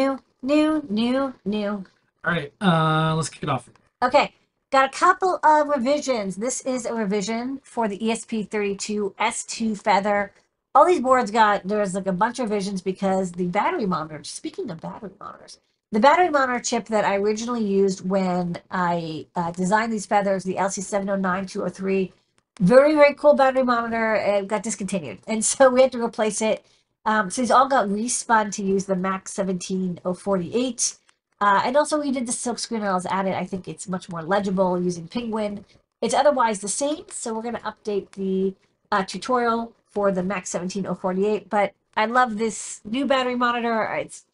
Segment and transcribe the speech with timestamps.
[0.00, 1.84] new, new, new, new.
[2.24, 3.68] All right, uh, let's kick it off.
[4.02, 4.32] Okay,
[4.70, 6.36] got a couple of revisions.
[6.36, 10.32] This is a revision for the E ESP32 S2 Feather.
[10.74, 14.70] All these boards got, there's like a bunch of revisions because the battery monitor, speaking
[14.70, 15.58] of battery monitors,
[15.92, 20.54] the battery monitor chip that I originally used when I uh, designed these feathers, the
[20.54, 22.12] LC709203,
[22.60, 25.18] very, very cool battery monitor, it got discontinued.
[25.26, 26.64] And so we had to replace it.
[27.04, 30.96] Um, so these all got respun to use the MAX 17048.
[31.40, 33.34] Uh, and also we did the silk screen I was added.
[33.34, 35.64] I think it's much more legible using Penguin.
[36.02, 37.04] It's otherwise the same.
[37.10, 38.54] So we're going to update the
[38.92, 41.48] uh, tutorial for the MAX 17048.
[41.48, 43.82] But I love this new battery monitor.
[43.94, 44.26] It's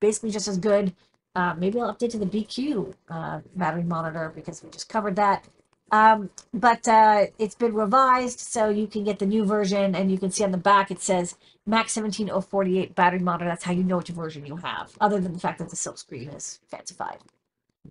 [0.00, 0.94] basically just as good.
[1.34, 5.44] Uh, maybe I'll update to the BQ uh, battery monitor because we just covered that.
[5.90, 10.18] Um, but uh, it's been revised, so you can get the new version, and you
[10.18, 13.48] can see on the back it says Max 17048 battery monitor.
[13.48, 15.98] That's how you know which version you have, other than the fact that the silk
[15.98, 17.18] screen is fancified.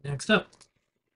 [0.04, 0.48] Next up.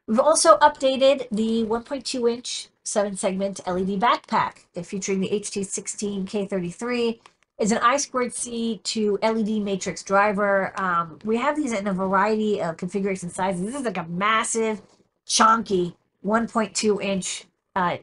[0.07, 7.19] We've also updated the 1.2 inch seven segment LED backpack featuring the HT16K33.
[7.59, 10.79] It's an I squared C to LED matrix driver.
[10.79, 13.65] Um, we have these in a variety of configuration sizes.
[13.65, 14.81] This is like a massive,
[15.25, 17.97] chunky 1.2 inch uh,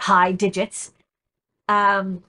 [0.00, 0.92] high digits.
[1.68, 2.24] Um,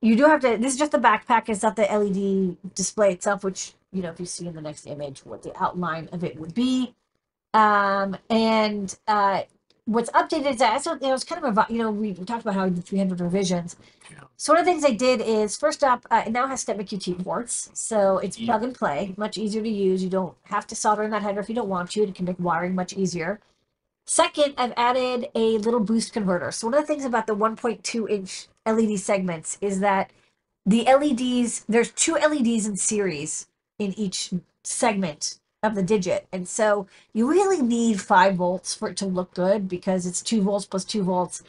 [0.00, 3.44] you do have to, this is just the backpack, it's not the LED display itself,
[3.44, 6.38] which, you know, if you see in the next image what the outline of it
[6.38, 6.94] would be.
[7.54, 9.42] Um, and uh,
[9.86, 12.64] what's updated is that, know, it's kind of, a, you know, we talked about how
[12.64, 13.76] we did 300 revisions.
[14.10, 14.18] Yeah.
[14.36, 16.84] So one of the things I did is, first up, uh, it now has STEMMA
[16.86, 18.46] QT ports, so it's Yeah.
[18.52, 20.02] plug and play, much easier to use.
[20.04, 22.02] You don't have to solder in that header if you don't want to.
[22.02, 23.40] It can make wiring much easier.
[24.06, 26.52] Second, I've added a little boost converter.
[26.52, 30.10] So one of the things about the 1.2 inch LED segments is that
[30.64, 36.28] the LEDs, there's two LEDs in series in each segment of the digit.
[36.32, 40.40] And so you really need five volts for it to look good because it's two
[40.40, 41.42] volts plus two volts.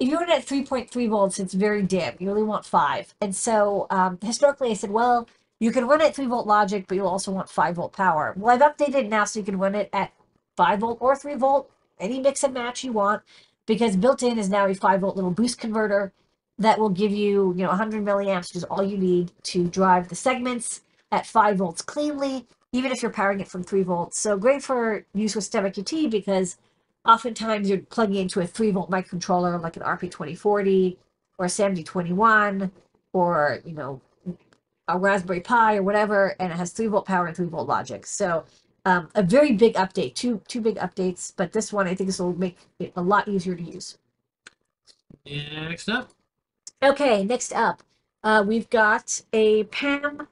[0.00, 2.14] If you run it at 3.3 volts, it's very dim.
[2.18, 3.14] You really want five.
[3.20, 5.28] And so um, historically I said, well,
[5.60, 8.34] you can run it at three volt logic, but you'll also want five volt power.
[8.36, 10.12] Well, I've updated it now so you can run it at
[10.56, 11.70] five volt or three volt,
[12.00, 13.22] any mix and match you want,
[13.66, 16.12] because built in is now a five volt little boost converter
[16.58, 20.08] that will give you, you know, 100 milliamps, which is all you need to drive
[20.08, 24.18] the segments at five volts cleanly, even if you're powering it from three volts.
[24.18, 26.58] So great for use with STEMMA QT because
[27.06, 30.96] oftentimes you're plugging into a three volt microcontroller like an RP2040
[31.38, 32.70] or a SAMD21
[33.12, 34.00] or, you know,
[34.86, 38.06] a Raspberry Pi or whatever, and it has three volt power and three volt logic.
[38.06, 38.44] So
[38.84, 42.18] um, a very big update, two two big updates, but this one I think this
[42.18, 43.98] will make it a lot easier to use.
[45.26, 46.10] Next up.
[46.82, 47.82] Okay, next up,
[48.24, 50.28] uh, we've got a PAM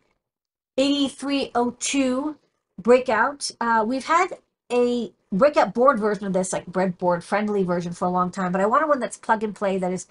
[0.78, 2.36] 8302
[2.80, 3.50] breakout.
[3.60, 4.38] Uh, we've had
[4.72, 8.60] a breakout board version of this, like breadboard friendly version for a long time, but
[8.60, 10.06] I wanted one that's plug and play that is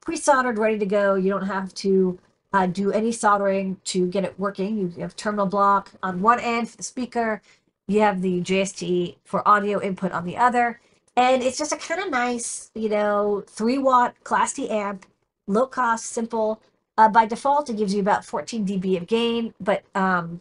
[0.00, 1.14] pre-soldered, ready to go.
[1.16, 2.18] You don't have to
[2.52, 4.78] uh, do any soldering to get it working.
[4.78, 7.42] You have terminal block on one end for the speaker.
[7.90, 10.80] You have the JST for audio input on the other.
[11.16, 15.06] And it's just a kind of nice, you know, three watt class D amp,
[15.48, 16.62] low cost, simple.
[16.96, 20.38] Uh, by default, it gives you about 14 dB of gain, but um,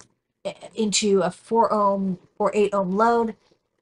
[0.76, 3.36] into a four ohm or eight ohm load.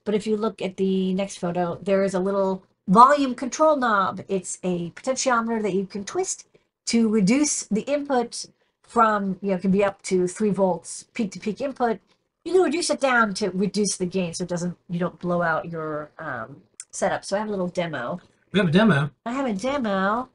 [0.06, 4.22] But if you look at the next photo, there is a little volume control knob.
[4.30, 6.48] It's a potentiometer that you can twist
[6.86, 8.46] to reduce the input
[8.84, 12.00] from, you know, can be up to three volts peak to peak input.
[12.48, 15.42] You can reduce it down to reduce the gain so it doesn't, you don't blow
[15.42, 17.26] out your um, setup.
[17.26, 18.22] So I have a little demo.
[18.54, 19.12] We have a demo.
[19.26, 20.30] I have a demo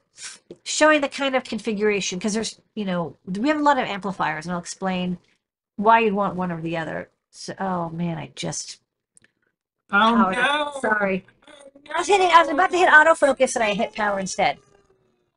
[0.63, 4.45] showing the kind of configuration because there's, you know, we have a lot of amplifiers
[4.45, 5.17] and I'll explain
[5.77, 7.09] why you'd want one or the other.
[7.31, 8.83] So, oh man, I just,
[9.91, 10.73] Oh no!
[10.77, 10.81] it.
[10.83, 11.25] sorry.
[11.95, 14.59] I was hitting, I was about to hit autofocus and I hit power instead.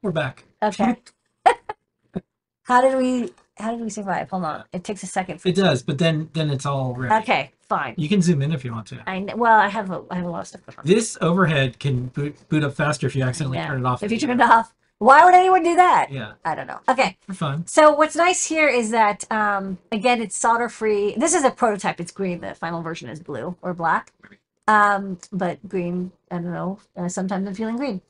[0.02, 0.44] We're back.
[0.62, 0.98] Okay.
[2.64, 4.30] how did we, how did we survive?
[4.30, 4.64] Hold on.
[4.74, 5.40] It takes a second.
[5.42, 7.14] For, It does, but then then it's all ready.
[7.24, 7.94] okay, fine.
[7.98, 9.00] You can zoom in if you want to.
[9.08, 10.86] I kn- well, I have a, I have a lot of stuff going on.
[10.86, 13.68] This overhead can boot boot up faster if you accidentally Yeah.
[13.68, 14.04] turn it off.
[14.04, 16.12] If you turn it off, why would anyone do that?
[16.12, 16.80] Yeah, I don't know.
[16.90, 17.18] Okay.
[17.28, 17.66] for fun.
[17.68, 21.16] So what's nice here is that um, again it's solder free.
[21.18, 22.00] This is a prototype.
[22.00, 22.42] It's green.
[22.42, 24.12] The final version is blue or black.
[24.68, 26.12] Um, but green.
[26.32, 26.80] I don't know.
[26.98, 28.02] Uh, sometimes I'm feeling green.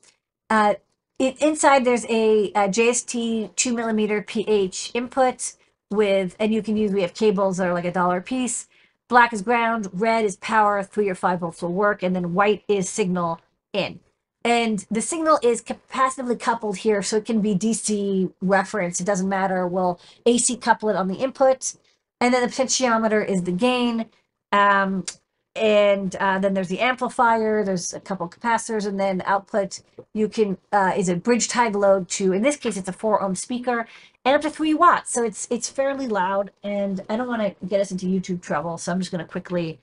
[0.48, 0.74] Uh,
[1.18, 5.54] it, inside there's a, a JST two millimeter PH input
[5.90, 6.92] with, and you can use.
[6.92, 8.68] We have cables that are like a dollar piece.
[9.08, 9.88] Black is ground.
[9.92, 10.82] Red is power.
[10.82, 13.40] Three or five volts will work, and then white is signal
[13.72, 14.00] in.
[14.44, 19.00] And the signal is capacitively coupled here, so it can be DC reference.
[19.00, 19.66] It doesn't matter.
[19.66, 21.74] We'll AC couple it on the input.
[22.20, 24.06] and then the potentiometer is the gain.
[24.52, 25.04] Um,
[25.56, 27.64] and uh, then there's the amplifier.
[27.64, 29.80] There's a couple capacitors, and then output.
[30.12, 32.32] You can uh, is a bridge tied load to.
[32.32, 33.86] In this case, it's a four ohm speaker
[34.24, 35.12] and up to three watts.
[35.12, 36.50] So it's it's fairly loud.
[36.62, 39.30] And I don't want to get us into YouTube trouble, so I'm just going to
[39.30, 39.78] quickly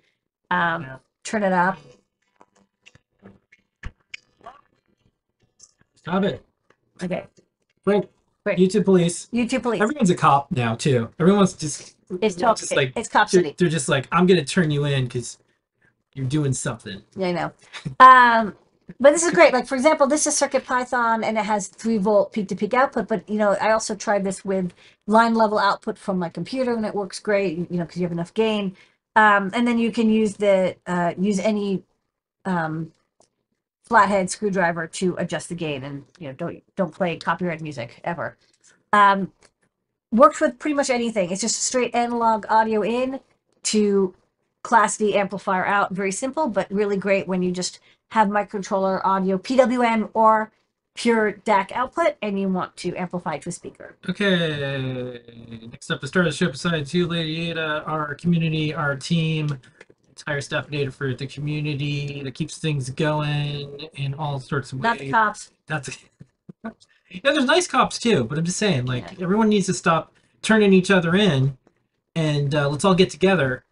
[0.52, 0.98] um, Yeah.
[1.24, 1.78] turn it up.
[5.96, 6.44] Stop it.
[7.02, 7.24] Okay,
[7.86, 8.10] Quick.
[8.44, 8.58] Quick.
[8.58, 9.28] YouTube police.
[9.34, 9.82] YouTube police.
[9.82, 11.10] Everyone's a cop now too.
[11.20, 14.84] Everyone's just It's just like it's Cop they're, they're just like I'm gonna turn you
[14.84, 15.38] in because
[16.16, 17.02] you're doing something.
[17.16, 17.52] Yeah, I know.
[18.00, 18.56] Um,
[19.00, 19.54] but this is great.
[19.54, 22.74] Like for example, this is Circuit Python, and it has three volt peak to peak
[22.74, 23.08] output.
[23.08, 24.74] But you know, I also tried this with
[25.08, 27.58] line level output from my computer, and it works great.
[27.58, 28.76] You know, because you have enough gain.
[29.16, 31.84] Um, and then you can use the uh, use any
[32.46, 32.92] um,
[33.84, 38.38] flathead screwdriver to adjust the gain, and you know, don't don't play copyright music ever.
[38.92, 39.32] Um,
[40.12, 41.32] works with pretty much anything.
[41.32, 43.20] It's just straight analog audio in
[43.64, 44.14] to
[44.64, 45.94] class D amplifier out.
[45.94, 47.80] Very simple, but really great when you just
[48.12, 50.52] have microcontroller audio PWM or
[50.96, 53.96] pure DAC output and you want to amplify to a speaker.
[54.10, 55.20] Okay.
[55.72, 56.50] Next up, the start of the show.
[56.50, 59.60] Besides you, Lady Ada, our community, our team,
[60.10, 64.84] entire staff data for the community that keeps things going in all sorts of ways.
[64.84, 65.52] Not the cops.
[65.68, 65.98] That's
[66.64, 66.72] yeah.
[67.24, 70.14] There's nice cops too, but I'm just saying, like everyone needs to stop
[70.44, 71.58] turning each other in,
[72.16, 73.64] and uh, let's all get together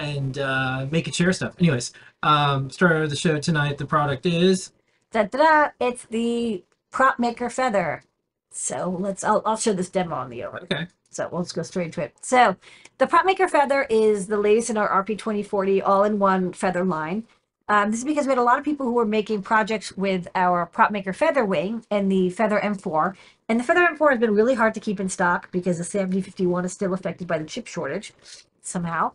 [0.00, 1.54] and uh, make it share stuff.
[1.60, 1.92] Anyways,
[2.22, 3.78] um, start of the show tonight.
[3.78, 4.72] The product is
[5.12, 8.04] Da, da, da, it's the prop maker feather.
[8.52, 10.60] So let's, I'll, I'll show this demo on the over.
[10.62, 10.86] okay.
[11.10, 12.14] So we'll just go straight to it.
[12.20, 12.56] So
[12.98, 17.24] the Prop Maker Feather is the latest in our RP2040 all-in-one feather line.
[17.68, 20.28] Um, this is because we had a lot of people who were making projects with
[20.36, 23.16] our Prop Maker Feather wing and the Feather M4.
[23.48, 26.64] And the Feather M4 has been really hard to keep in stock because the SAMD51
[26.64, 28.12] is still affected by the chip shortage
[28.62, 29.12] somehow.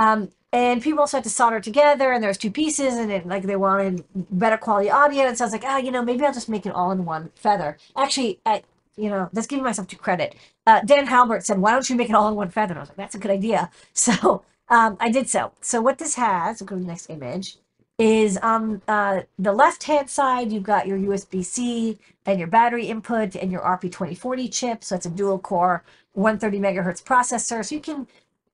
[0.00, 3.26] Um, and people also had to solder together and there was two pieces and it,
[3.26, 5.24] like they wanted better quality audio.
[5.24, 7.04] And so I was like, ah, you know, maybe I'll just make it all in
[7.04, 7.76] one feather.
[7.96, 8.62] Actually, I,
[8.96, 10.34] you know, that's giving myself too credit.
[10.66, 12.72] Uh, Dan Halbert said, why don't you make it all in one feather?
[12.72, 13.70] And I was like, that's a good idea.
[13.92, 15.52] So um, I did so.
[15.60, 17.56] So what this has, we'll go to the next image,
[17.98, 23.52] is on uh, the left-hand side, you've got your USB-C and your battery input and
[23.52, 24.82] your RP2040 chip.
[24.82, 27.62] So it's a dual core 130 megahertz processor.
[27.64, 28.06] So you can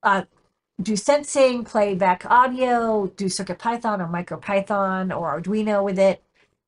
[0.03, 0.23] uh,
[0.81, 6.23] do sensing, play back audio, do Circuit Python or MicroPython or Arduino with it.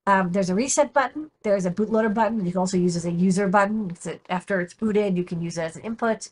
[0.07, 1.29] Um, there's a reset button.
[1.43, 2.43] There's a bootloader button.
[2.45, 3.91] You can also use as a user button.
[3.91, 6.29] It's a, after it's booted, you can use it as an input.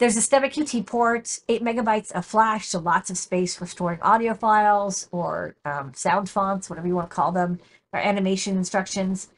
[0.00, 4.00] There's a STEMMA QT port, eight megabytes of flash, so lots of space for storing
[4.02, 7.60] audio files or um, sound fonts, whatever you want to call them,
[7.92, 9.28] or animation instructions.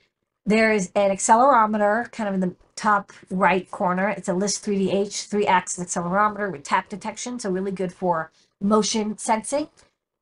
[0.46, 4.10] There's an accelerometer kind of in the top right corner.
[4.10, 9.69] It's a LIS3DH three axis accelerometer with tap detection, so really good for motion sensing.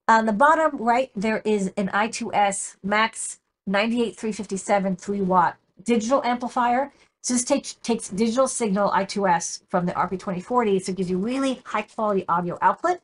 [0.09, 6.91] On the bottom right, there is an I2S Max 98357 3 watt digital amplifier.
[7.20, 11.61] So this takes, takes digital signal I2S from the RP2040, so it gives you really
[11.65, 13.00] high quality audio output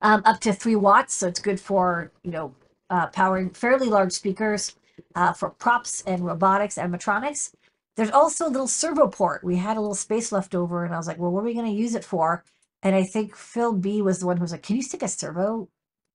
[0.00, 1.14] um, up to three watts.
[1.14, 2.54] So it's good for, you know,
[2.90, 4.74] uh, powering fairly large speakers
[5.14, 7.54] uh, for props and robotics and animatronics.
[7.96, 9.44] There's also a little servo port.
[9.44, 11.54] We had a little space left over, and I was like, well, what are we
[11.54, 12.44] going to use it for?
[12.82, 15.08] And I think Phil B was the one who was like, can you stick a
[15.08, 15.68] servo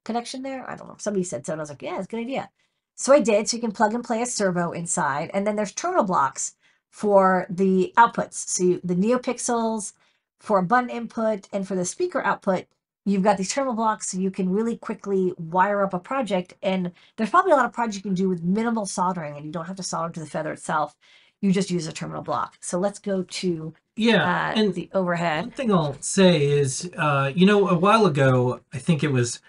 [0.04, 0.70] connection there?
[0.70, 0.98] I don't know.
[1.00, 2.50] Somebody said so, and I was like, yeah, it's a good idea.
[2.96, 3.48] So I did.
[3.48, 6.56] So you can plug and play a servo inside, and then there's terminal blocks
[6.90, 8.34] for the outputs.
[8.34, 9.94] So you, the NeoPixels
[10.40, 12.66] for a button input and for the speaker output,
[13.06, 16.54] you've got these terminal blocks so you can really quickly wire up a project.
[16.62, 19.52] And there's probably a lot of projects you can do with minimal soldering and you
[19.52, 20.96] don't have to solder to the feather itself.
[21.42, 22.58] You just use a terminal block.
[22.60, 25.46] So let's go to Yeah, uh, and the overhead.
[25.46, 29.40] One thing I'll say is, uh, you know, a while ago, I think it was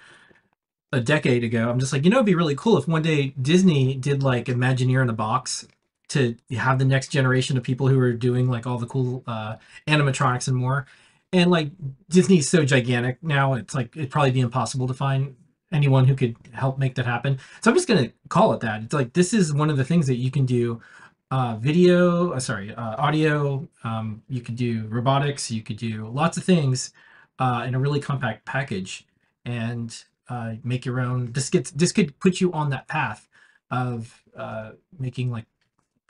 [0.92, 3.35] a decade ago, I'm just like, you know, it'd be really cool if one day
[3.40, 5.66] Disney did like Imagineer in a box
[6.09, 9.57] to have the next generation of people who are doing like all the cool uh,
[9.87, 10.87] animatronics and more.
[11.33, 11.71] And like
[12.09, 15.37] Disney's so gigantic now, it's like it'd probably be impossible to find
[15.73, 17.39] anyone who could help make that happen.
[17.61, 18.83] So I'm just gonna call it that.
[18.83, 20.81] It's like this is one of the things that you can do
[21.31, 23.69] uh, video, uh, sorry, uh, audio.
[23.85, 25.51] Um, you could do robotics.
[25.51, 26.93] You could do lots of things
[27.39, 29.07] uh, in a really compact package,
[29.45, 29.97] and
[30.29, 31.33] uh, make your own.
[31.33, 33.29] This gets this could put you on that path
[33.71, 35.47] of uh, making like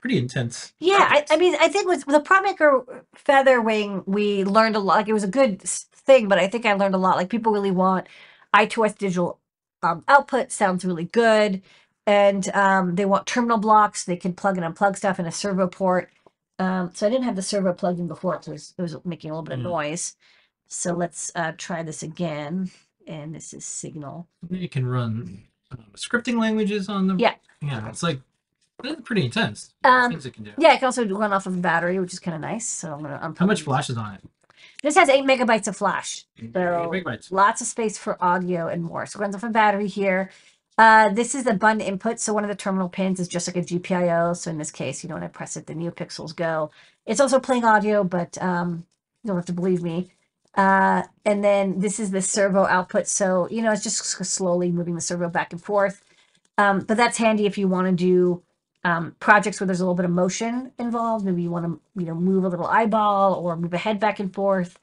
[0.01, 0.73] pretty intense.
[0.79, 1.25] Yeah, I.
[1.29, 4.95] I mean, I think with the Prop Maker Feather Wing, we learned a lot.
[4.97, 7.15] Like it was a good thing, but I think I learned a lot.
[7.17, 8.07] Like people really want
[8.53, 9.39] I2S digital
[9.83, 10.51] um, output.
[10.51, 11.61] Sounds really good,
[12.05, 14.03] and um, they want terminal blocks.
[14.03, 16.09] They can plug and unplug stuff in a servo port.
[16.59, 18.95] Um, so I didn't have the servo plugged in before, so it was, it was
[19.05, 19.63] making a little bit of Mm.
[19.63, 20.15] noise.
[20.67, 22.69] So let's uh, try this again.
[23.07, 24.27] And this is Signal.
[24.49, 25.41] You can run
[25.71, 27.15] um, scripting languages on the.
[27.17, 27.33] Yeah.
[27.61, 28.21] Yeah, it's like
[28.83, 29.73] it's pretty intense.
[29.83, 30.51] Um, things it can do.
[30.57, 32.67] yeah, it can also run off of a battery, which is kind of nice.
[32.67, 33.19] So I'm gonna.
[33.21, 34.21] I'm How much flash is on it?
[34.83, 36.25] This has eight megabytes of flash.
[36.53, 37.31] So Big bytes.
[37.31, 39.05] lots of space for audio and more.
[39.05, 40.31] So it runs off a battery here.
[40.77, 42.19] Uh, this is a button input.
[42.19, 44.35] So one of the terminal pins is just like a GPIO.
[44.35, 46.71] So in this case, you know, when I press it, the NeoPixels go.
[47.05, 48.85] It's also playing audio, but um,
[49.23, 50.11] you don't have to believe me.
[50.55, 53.07] Uh, and then this is the servo output.
[53.07, 56.03] So, you know, it's just slowly moving the servo back and forth.
[56.57, 58.41] Um, but that's handy if you want to do
[58.83, 61.25] um, projects where there's a little bit of motion involved.
[61.25, 64.19] Maybe you want to, you know, move a little eyeball or move a head back
[64.19, 64.79] and forth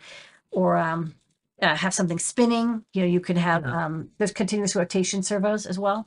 [0.51, 1.15] or um,
[1.61, 2.85] uh, have something spinning.
[2.93, 3.87] You know, you could have, Yeah.
[3.87, 6.07] um, there's continuous rotation servos as well.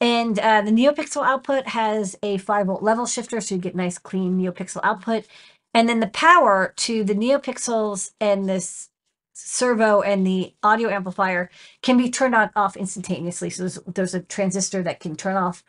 [0.00, 3.98] And uh, the NeoPixel output has a 5 volt level shifter, so you get nice,
[3.98, 5.26] clean NeoPixel output.
[5.72, 8.90] And then the power to the NeoPixels and this
[9.34, 11.50] servo and the audio amplifier
[11.82, 13.50] can be turned on off instantaneously.
[13.50, 15.62] So there's, there's a transistor that can turn off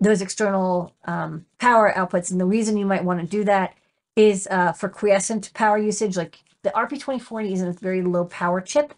[0.00, 2.30] those external um, power outputs.
[2.30, 3.74] And the reason you might want to do that
[4.16, 6.16] is uh, for quiescent power usage.
[6.16, 8.94] Like the RP2040 is a very low power chip,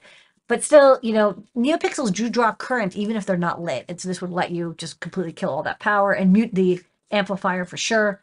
[0.49, 3.85] but still, you know, NeoPixels do draw current even if they're not lit.
[3.88, 6.81] And so this would let you just completely kill all that power and mute the
[7.11, 8.21] amplifier for sure.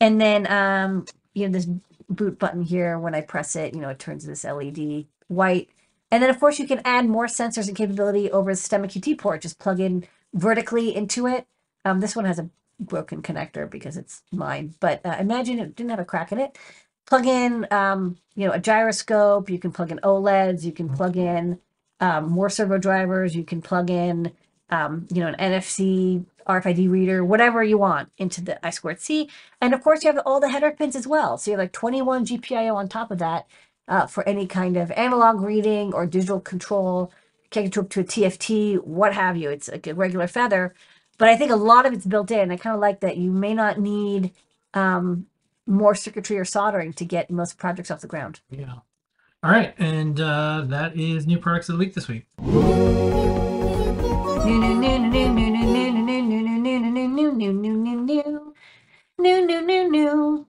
[0.00, 1.68] And then, um, you know, this
[2.08, 5.70] boot button here, when I press it, you know, it turns this LED white.
[6.10, 9.16] And then, of course, you can add more sensors and capability over the STEMMA QT
[9.18, 9.40] port.
[9.40, 11.46] Just plug in vertically into it.
[11.84, 12.48] Um, this one has a
[12.80, 16.56] broken connector because it's mine, but uh, imagine it didn't have a crack in it.
[17.06, 19.50] Plug in, um, you know, a gyroscope.
[19.50, 20.64] You can plug in OLEDs.
[20.64, 21.58] You can plug in
[22.00, 23.34] um, more servo drivers.
[23.34, 24.32] You can plug in,
[24.70, 29.28] um, you know, an NFC RFID reader, whatever you want into the I squared C.
[29.60, 31.38] And of course, you have all the header pins as well.
[31.38, 33.46] So you have like 21 GPIO on top of that
[33.88, 37.12] uh, for any kind of analog reading or digital control.
[37.50, 39.50] To to a TFT, what have you.
[39.50, 40.74] It's like a regular feather,
[41.18, 42.50] but I think a lot of it's built in.
[42.50, 44.32] I kind of like that you may not need
[44.74, 45.26] um,
[45.66, 48.40] more circuitry or soldering to get most projects off the ground.
[48.50, 48.74] Yeah.
[49.44, 52.26] All right, and uh, that is new products of the week this week.
[52.40, 52.52] new,
[54.58, 58.54] new, new, new, new, new, new, new, new, new, new, new, new,
[59.18, 60.40] new, new, new, new.